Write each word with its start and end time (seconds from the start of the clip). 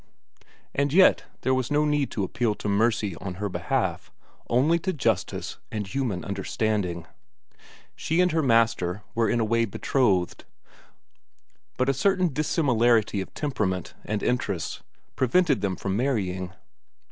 And 0.73 0.91
yet 0.91 1.25
there 1.41 1.53
was 1.53 1.69
no 1.69 1.85
need 1.85 2.09
to 2.09 2.23
appeal 2.23 2.55
to 2.55 2.67
mercy 2.67 3.15
on 3.17 3.35
her 3.35 3.49
behalf, 3.49 4.11
only 4.49 4.79
to 4.79 4.91
justice 4.93 5.59
and 5.71 5.85
human 5.85 6.25
understanding. 6.25 7.05
She 7.95 8.19
and 8.19 8.31
her 8.31 8.41
master 8.41 9.03
were 9.13 9.29
in 9.29 9.39
a 9.39 9.45
way 9.45 9.65
betrothed, 9.65 10.45
but 11.77 11.87
a 11.87 11.93
certain 11.93 12.33
dissimilarity 12.33 13.21
of 13.21 13.35
temperament 13.35 13.93
and 14.03 14.23
interests 14.23 14.81
prevented 15.15 15.61
them 15.61 15.75
from 15.75 15.95
marrying. 15.95 16.51